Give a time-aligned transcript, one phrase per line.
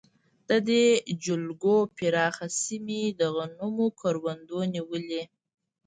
[0.49, 0.85] د دې
[1.25, 5.23] جلګو پراخه سیمې د غنمو کروندو نیولې.